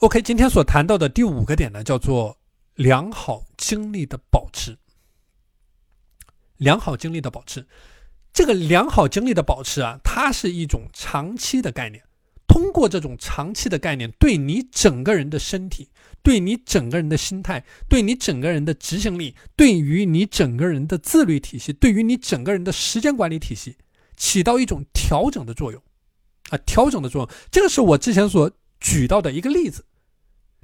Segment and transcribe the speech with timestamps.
[0.00, 2.38] OK，今天所谈到的第五个点呢，叫做
[2.76, 4.78] 良好精力的保持。
[6.58, 7.66] 良好精力的保持，
[8.32, 12.04] 这个良好精力的保持啊，它是一种长期的概念。
[12.46, 15.90] 通过这种长期的概念，对你整个人的身体、
[16.22, 23.76] 对你整个人的心态、对你整个人的执行力、对于你整个人的自律体系、对于你整个人的时间管理体系，
[24.16, 25.82] 起到一种调整的作用。
[26.50, 29.84] 啊，调整的作用，这个是我之前所举到的一个例子。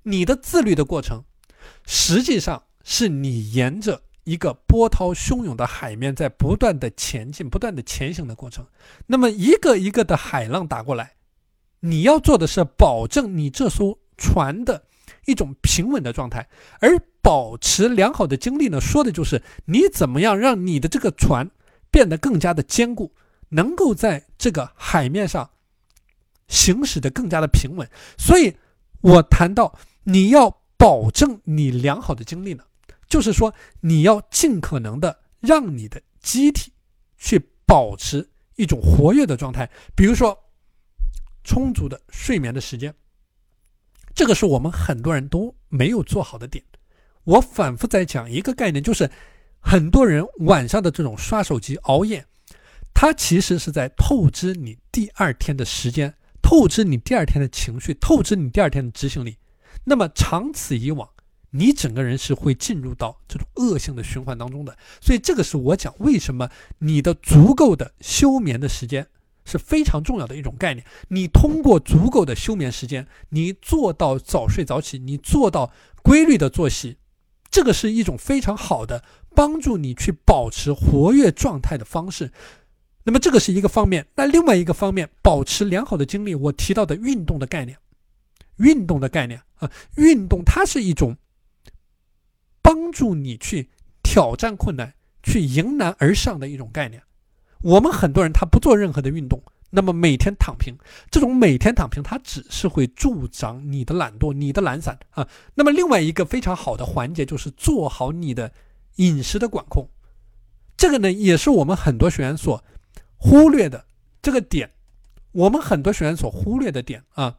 [0.04, 1.24] 你的自律的过程，
[1.86, 8.66] 实际上是你沿着一个波涛汹涌的海面在不断的前进、不断的前行的过程。
[9.06, 11.14] 那么一个一个的海浪打过来，
[11.80, 14.84] 你要做的是保证你这艘船的
[15.26, 16.48] 一种平稳的状态，
[16.80, 21.50] 而保持良好的精力呢，说的就是你怎么样让你的这个船
[21.90, 23.14] 变得更加的坚固，
[23.48, 25.50] 能够在这个海面上
[26.46, 27.88] 行驶的更加的平稳。
[28.18, 28.54] 所以
[29.00, 29.78] 我谈到。
[30.04, 32.64] 你要保证你良好的精力呢，
[33.08, 36.72] 就是说你要尽可能的让你的机体
[37.16, 40.38] 去保持一种活跃的状态，比如说
[41.42, 42.94] 充足的睡眠的时间，
[44.14, 46.64] 这个是我们很多人都没有做好的点。
[47.24, 49.10] 我反复在讲一个概念，就是
[49.58, 52.24] 很多人晚上的这种刷手机、熬夜，
[52.92, 59.36] 它其实是在透支你第二天的时间，透支你第二天的情绪，透支你第二天的执行力。
[59.82, 61.08] 那么长此以往，
[61.50, 64.76] 你整个人是会进入到这种恶性的循环当中的。
[65.00, 69.06] 所以这个是我讲为什么你的足够的休眠的时间
[69.44, 70.86] 是非常重要的一种概念。
[71.08, 76.96] 你通过足够的休眠时间，你做到早睡早起，你做到规律的作息，
[77.50, 82.32] 这个是一种非常好的帮助你去保持活跃状态的方式。
[83.04, 84.06] 那么这个是一个方面。
[84.16, 87.76] 那另外一个方面，保持良好的精力，我提到的运动的概念。
[88.56, 91.16] 运动的概念啊，运动它是一种
[92.62, 93.70] 帮助你去
[94.02, 97.02] 挑战困难、去迎难而上的一种概念。
[97.62, 100.76] 我们很多人他不做任何的运动，那么每天躺平，
[101.10, 105.26] 这种每天躺平，它只是会助长你的懒惰、你的懒散啊。
[105.54, 108.52] 那么另外一个非常好的环节就是做好你的
[108.96, 109.88] 饮食的管控，
[110.76, 112.62] 这个呢也是我们很多学员所
[113.16, 113.86] 忽略的
[114.20, 114.70] 这个点，
[115.32, 117.38] 我们很多学员所忽略的点啊。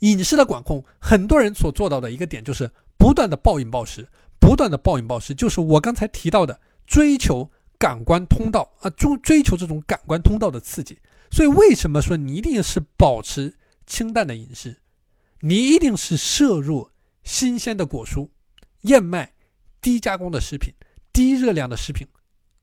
[0.00, 10.98] 饮食的管控，很多人所做到的一个点就是不断的暴饮暴食，不断的暴饮暴食，就是我刚才提到的追求感官通道啊，追追求这种感官通道的刺激。
[11.30, 13.54] 所以为什么说你一定是保持
[13.86, 14.80] 清淡的饮食，
[15.40, 16.90] 你一定是摄入
[17.22, 18.28] 新鲜的果蔬、
[18.82, 19.32] 燕麦、
[19.82, 20.72] 低加工的食品、
[21.12, 22.06] 低热量的食品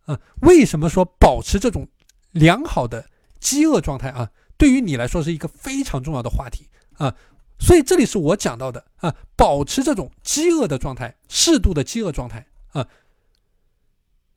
[0.06, 0.19] 啊？
[0.41, 1.88] 为什么说保持这种
[2.31, 3.09] 良好的
[3.40, 4.31] 饥饿状态啊？
[4.57, 6.69] 对于你来说是一个非常重要的话题。
[6.97, 7.16] 啊，
[7.59, 12.88] 所以这里是我讲到的啊，保持这种饥饿的状态，适度的饥饿状态啊。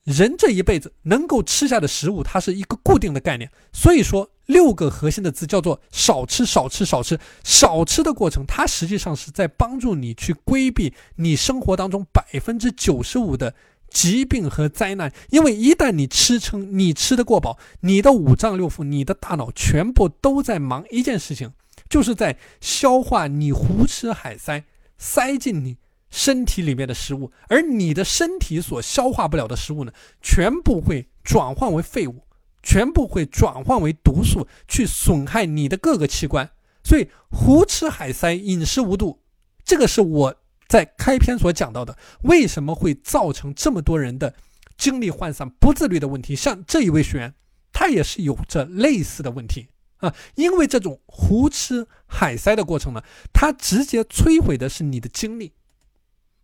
[0.04, 3.50] 人这一辈子能够吃下的食物，它是一个固定的概念。
[3.74, 7.20] 所以说，六个核心的字叫做少吃、少吃、少吃。
[7.44, 13.54] 少吃的过程，它实际上是在帮助你去规避你生活当中百分之九十五的
[13.90, 15.12] 疾病和灾难。
[15.28, 21.52] 因为一旦你吃撑，你吃的过饱，你的五脏六腑、你的大脑全部都在忙一件事情。
[21.88, 24.64] 就是在消化你胡吃海塞
[24.96, 25.78] 塞进你
[26.10, 32.24] 身体里面的食物，而你的身体所消化不了的食物呢，全部会转换为废物，
[32.62, 36.50] 全部会转换为毒素，去损害你的各个器官。
[36.82, 39.20] 所以胡吃海塞、饮食无度，
[39.64, 40.34] 这个是我
[40.66, 44.34] 在开篇所讲到的，为什么会造成这么多人的
[44.78, 46.34] 精力涣散、不自律的问题？
[46.34, 47.34] 像这一位学员，
[47.72, 49.68] 他也是有着类似的问题。
[49.98, 55.52] 啊，因为这种胡吃海塞的过程呢，它直接摧毁的是你的精力，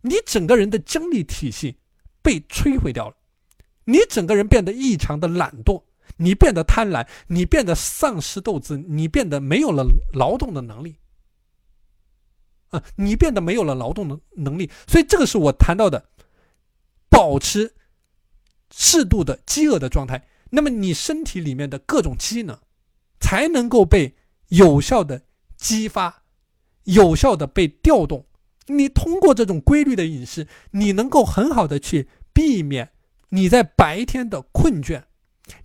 [0.01, 1.77] 你整个人的精力体系
[2.21, 3.15] 被摧毁掉了，
[3.85, 5.83] 你整个人变得异常的懒惰，
[6.17, 10.97] 你变得贪婪，你变得丧失斗志，你变得没有了劳动的能力，
[12.71, 16.09] 啊，你变得没有了劳动的能力，所以这个是我谈到的，
[17.09, 17.73] 保持
[18.69, 22.59] 适度的饥饿的状态，那么你身体里面的各种机能。
[23.25, 24.13] 才能够被
[24.49, 25.23] 有效的
[25.57, 26.21] 激发，
[26.83, 28.27] 有效的被调动。
[28.67, 32.91] 你通过这种规律的饮食，你能够很好的去避免
[33.29, 35.05] 你在白天的困倦，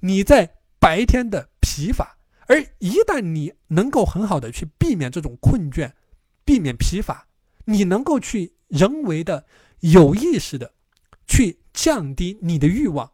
[0.01, 2.17] 你在白天的疲乏。
[2.47, 5.93] 而一旦你能够很好的去避免这种困倦，
[6.47, 7.27] 避免疲乏，
[7.67, 9.45] 你能够去人为的、
[9.81, 10.73] 有意识的
[11.27, 13.13] 去降低你的欲望。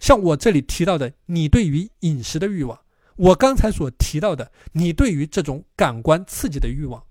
[0.00, 2.80] 像我这里提到的，你对于饮食的欲望。
[3.16, 7.04] 我刚才所提到的，你对于这种感官刺激的欲望，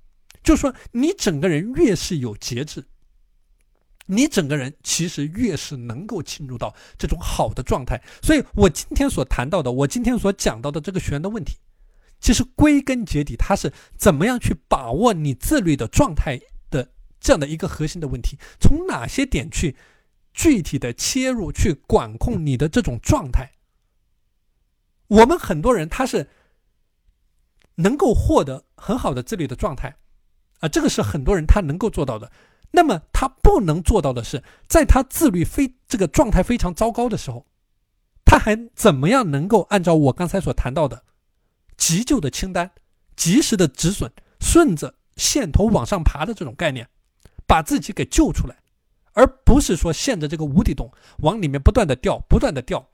[0.43, 2.85] 就说，你整个人越是有节制，
[4.07, 8.01] 你整个人其实越是能够进入到这种好的状态。
[8.21, 11.57] 所以我今天所谈到的，我今天所讲到的这个学员的问题，
[12.19, 16.37] 其实归根结底，他是怎么样去把握你自律的状态
[16.69, 16.91] 的
[17.21, 19.77] 这样的一个核心的问题，从哪些点去
[20.33, 23.49] 具体的切入，去管控你的这种状态。
[25.13, 26.27] 我们很多人他是
[27.75, 29.95] 能够获得很好的自律的状态，
[30.59, 32.31] 啊，这个是很多人他能够做到的。
[32.71, 37.45] 那么他不能做到的是，在他自律非这个状态非常糟糕的时候，
[38.25, 41.03] 他还怎么样能够按照我刚才所谈到的
[41.77, 42.71] 急救的清单，
[43.15, 46.89] 及时的止损，顺着线头往上爬的这种概念，
[47.45, 48.55] 把自己给救出来，
[49.13, 52.89] 而不是说陷着这个无底洞往里面不断的掉，不断的掉。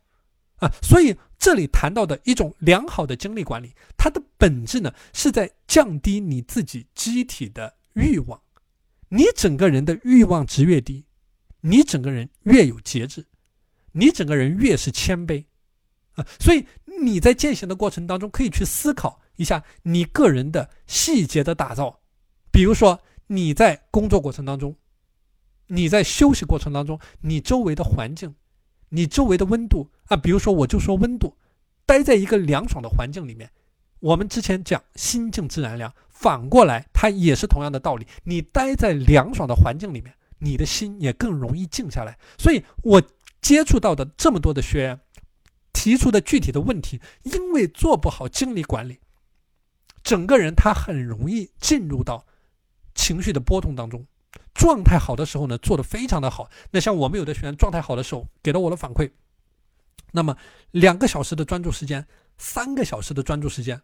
[0.60, 8.42] 啊，所以这里谈到的一种良好的精力管理，它的本质呢是在降低你自己机体的欲望。
[9.08, 11.06] 你整个人的欲望值越低，
[11.62, 13.26] 你整个人越有节制，
[13.94, 15.46] 你整个人越是谦卑。
[16.16, 16.66] 啊，所以
[17.02, 22.02] 你在践行的过程当中，可以去思考一下你个人的细节的打造。
[22.52, 24.76] 比如说你在工作过程当中，
[25.68, 28.36] 你在休息过程当中，你周围的环境。
[28.92, 31.38] 你周围的温度啊，比如说我就说温度，
[31.86, 33.50] 待在一个凉爽的环境里面，
[34.00, 38.06] 我们之前讲心静自然凉，反过来它也是同样的道理。
[38.24, 42.18] 你待在凉爽的环境里面，你的心也更容易静下来。
[42.38, 43.02] 所以我
[43.42, 45.00] 接触到的这么多的学员
[45.72, 49.00] 提出的具体的问题，因为做不好精力管理，
[50.04, 52.26] 整个人他很容易进入到
[52.96, 54.06] 情绪的波动当中。
[54.56, 56.50] 状态好的时候呢，做的非常的好。
[56.72, 59.12] 那像我们有的学员状态好的时候，给了我的反馈，
[60.12, 60.36] 那么
[60.72, 62.06] 两个小时的专注时间，
[62.38, 63.82] 三个小时的专注时间，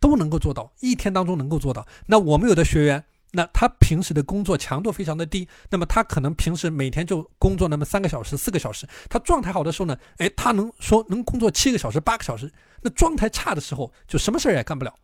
[0.00, 1.86] 都能够做到，一天当中能够做到。
[2.06, 8.86] 那我们有的学员，那他平时的工作强度非常的低，那么他可能平时每天就工作那么三个小时、四个小时。
[9.08, 12.52] 他状态好的时候呢，哎，他能说能工作七个小时、八个小时。
[12.82, 14.94] 那状态差的时候，就什么事儿也干不了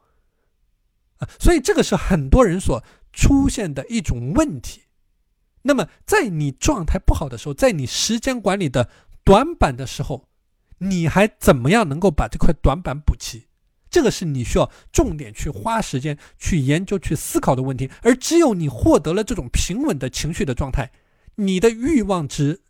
[1.18, 1.28] 啊。
[1.40, 2.82] 所以这个是很多人所。
[3.10, 4.82] 出现的一种问题，
[5.62, 8.90] 那么在你状态不好的时候，在你时间管理的
[9.28, 10.26] 短板的时候，
[10.78, 13.44] 你还怎么样能够把这块短板补齐？
[13.90, 17.90] 这个是你需要重点去花时间去研究、去思考的问题。
[18.00, 20.92] 而只有你获得了这种平稳的情绪的状态，
[21.34, 22.62] 你的欲望值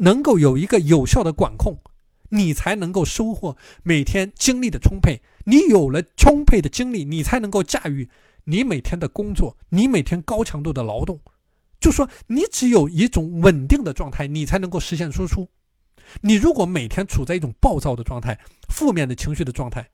[0.00, 1.80] 能够有一个有效的管控，
[2.28, 5.22] 你才能够收获每天精力的充沛。
[5.46, 8.10] 你有了充沛的精力，你才能够驾驭。
[8.44, 11.18] 你每天的工作，你每天高强度的劳动，
[11.80, 15.48] 就说你只有一种稳定的状态，你才能够实现输出。
[16.20, 18.38] 你如果每天处在一种暴躁的状态、
[18.68, 19.90] 负面的情绪的状态、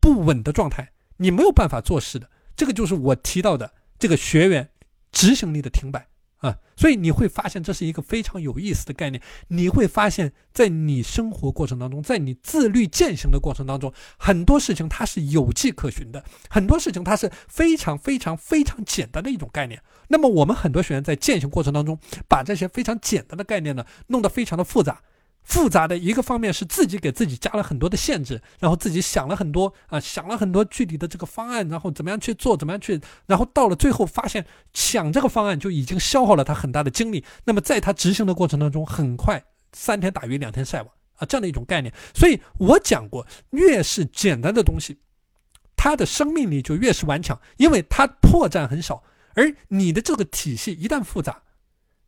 [0.00, 2.30] 不稳的状态，你没有办法做事的。
[2.56, 4.70] 这个就是我提到的这个学员
[5.10, 6.08] 执行力的停摆。
[6.38, 9.22] 啊，所以你会发现这是一个非常有意思的概念。
[9.46, 19.80] 你会发现在你生活过程当中，在你自律践行的过程当中，很多事情它是有迹可循的，很多事情它是非常非常非常简单的一种概念。
[20.08, 21.96] 那么我们很多学员在践行过程当中，
[22.28, 25.00] 把这些非常简单的概念呢，弄得非常的复杂。
[25.44, 37.24] 复杂的一个方面是自己给自己加了很多的限制，然后自己想了很多啊，想了很多具体的这个方案，然后怎么样去做，怎么样去，然后到了最后发现想这个方案就已经消耗了他很大的精力。
[37.44, 41.92] 那么在他执行的过程当中，很快三天打鱼两天晒网啊，这样的一种概念。
[42.14, 44.98] 所以我讲过，越是简单的东西，
[45.76, 49.02] 它的生命力就越是顽强，因为它破绽很少。
[49.34, 51.42] 而你的这个体系一旦复杂。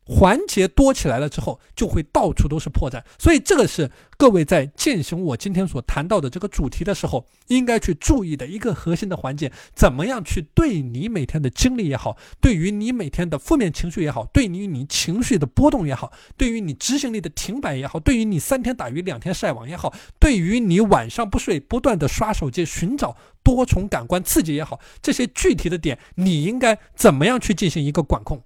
[0.05, 3.03] 环节多起来了之后，就会到处都是破绽。
[3.17, 9.51] 所以这个是各位在践行我今天所谈到的这个主题的时候，应该去注意的一个核心的环节。
[9.73, 28.43] 怎么样去对你每天的经历也好，对于你每天的负面情绪也好，对于你情绪的波动也好，对于你执行力的停摆也好，对于你三天打鱼两天晒网也好，对于你晚上不睡不断的刷手机寻找多重感官刺激也好，这些具体的点，你应该怎么样去进行一个管控？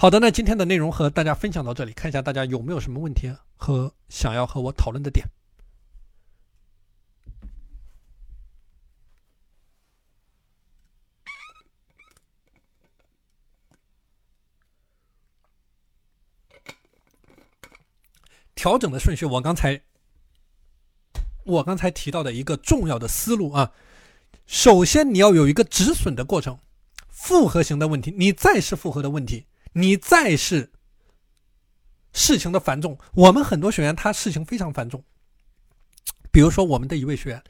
[0.00, 5.26] 好的，那今天的内容和大家分享到这里，看一下大家有没有什么问题和想要和我讨论的点。
[18.54, 19.82] 调整的顺序，我刚才
[21.44, 23.74] 我刚才提到的一个重要的思路啊，
[24.46, 26.58] 首先你要有一个止损的过程，
[27.10, 29.44] 复合型的问题，你再是复合的问题。
[29.72, 30.70] 你再是
[32.12, 35.02] 事情的繁重，我们很多学员他事情非常繁重。
[36.32, 37.42] 比如说，我们的一位学员，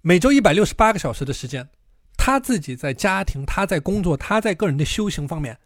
[0.00, 1.68] 每周一百六十八个小时的时间，
[2.16, 5.58] 他自己在家庭、他在工作、他在个人的修行方面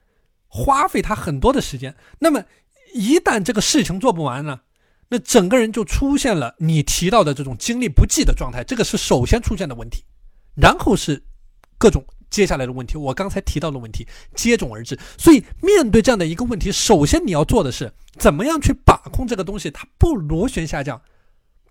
[0.46, 1.94] 花费他很多的时间。
[2.18, 2.44] 那么
[2.92, 4.60] 一旦这个事情做不完呢，
[5.08, 10.04] 那整个人就出现了你提到的这种精力不济的状态，这个是首先出现的问题，
[10.54, 11.22] 然后是
[11.78, 12.04] 各种。
[12.34, 14.98] 接下来的问题，我刚才提到的问题接踵而至。
[15.16, 21.00] 所以，面对这样的一个问题，首先你要做的是，怎么样去把控这个东西，它不螺旋下降，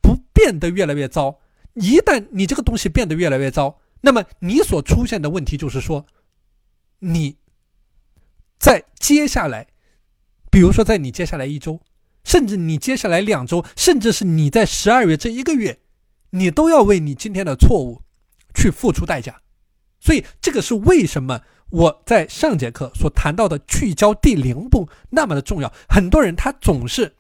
[0.02, 1.42] 不变得越来越糟。
[1.74, 6.06] 一旦你这个东西变得越来越糟，那么你所出现的问题就是说，
[7.00, 7.36] 你
[8.58, 9.68] 在接下来，
[10.50, 11.82] 比如说在你接下来一周，
[12.24, 15.80] 甚至你接下来两周，甚至是你在十二月这一个月，
[16.30, 18.02] 你都要为你今天的错误
[18.56, 19.42] 去付出代价。
[20.04, 25.72] 所以，这个是为什么我在上节课所谈到的聚焦第零步那么的重要。
[25.88, 27.16] 很多人他总是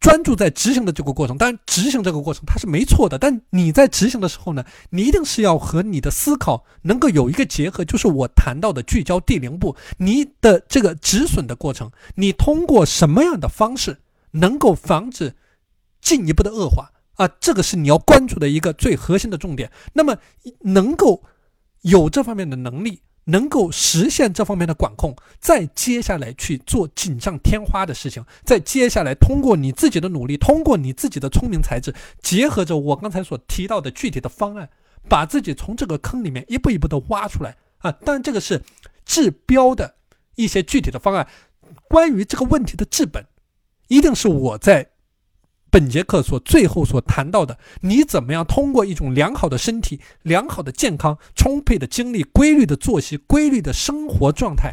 [0.00, 3.18] 专注在执行的这个过程，当然执行这个过程它是没错的。
[3.18, 13.98] 但你在执行的时候呢，你一定是要和你的思考能够有一个结合，就是我谈到的聚焦第零步，你的这个止损的过程，你通过什么样的方式
[14.30, 15.34] 能够防止
[16.00, 17.28] 进一步的恶化啊？
[17.38, 19.70] 这个是你要关注的一个最核心的重点。
[19.92, 20.16] 那么
[20.60, 21.22] 能够。
[21.84, 34.70] 有这方面的能力，能够实现这方面的管控，再接下来去做锦上添花的事情，再接下来通过你自己的努力，通过你自己的聪明才智，结合着我刚才所提到的具体的方案，
[35.08, 37.92] 把自己从这个坑里面一步一步的挖出来啊！
[37.92, 38.62] 当然，这个是
[39.04, 39.96] 治标的
[40.36, 41.28] 一些具体的方案。
[41.88, 43.26] 关于这个问题的治本，
[43.88, 44.93] 一定是我在。
[45.74, 54.72] 本节课所最后所谈到的，你怎么样通过一种良好的身体、良好的健康、充沛的精力、规律的作息、规律的生活状态，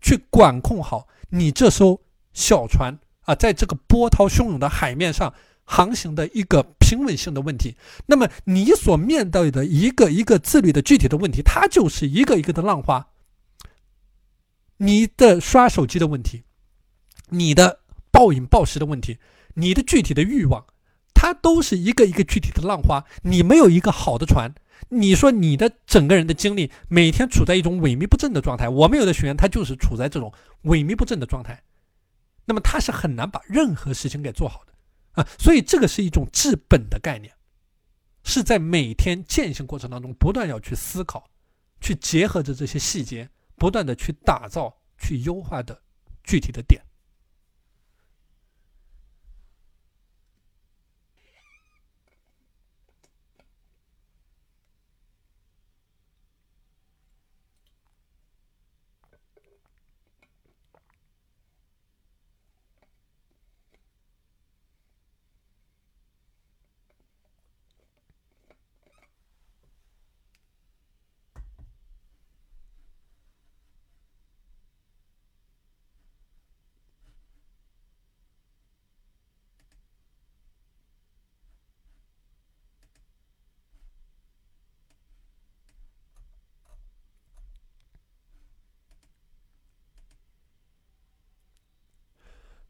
[0.00, 2.00] 去管控好你这艘
[2.32, 5.34] 小船啊，在这个波涛汹涌的海面上
[5.64, 7.74] 航行的一个平稳性的问题。
[8.06, 13.04] 那么你所面对的一个一个自律的具体的问题，它就是一个一个的浪花。
[14.76, 16.44] 你的刷手机的问题，
[17.30, 17.80] 你的
[18.12, 19.18] 暴饮暴食的问题。
[19.60, 20.64] 你的具体的欲望，
[21.14, 23.04] 它都是一个一个具体的浪花。
[23.22, 24.54] 你没有一个好的船，
[24.88, 28.68] 你说你的整个人的精力每天处在一种萎靡不振的状态。
[28.68, 30.32] 我们有的学员他就是处在这种
[30.64, 31.62] 萎靡不振的状态，
[32.46, 34.72] 那么他是很难把任何事情给做好的
[35.22, 35.28] 啊。
[35.38, 37.32] 所以这个是一种治本的概念，
[38.24, 41.28] 是在每天践行过程当中不断要去思考，
[41.80, 45.82] 去结合着这些细节，不断的去打造、去优化的
[46.24, 46.82] 具体的点。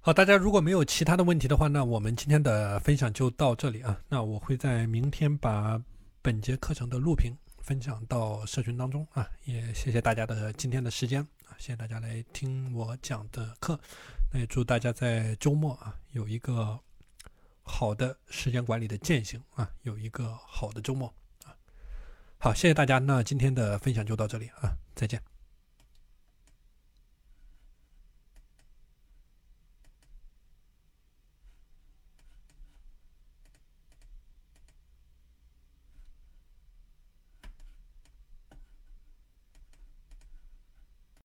[0.03, 4.01] 好，大家如果没有其他的问题的话，那我们今天的分享就到这里啊。
[4.09, 5.79] 那我会在明天把
[6.23, 9.29] 本节课程的录屏分享到社群当中啊。
[9.45, 13.79] 也谢谢大家的今天的时间啊，谢谢大家来听我讲的课。
[14.33, 16.81] 那也祝大家在周末啊有一个
[17.63, 21.13] 好的时间管理的践行啊，有一个好的周末
[21.45, 21.53] 啊。
[22.39, 25.30] 好，谢谢大家，那今天的分享就到这里啊，再见。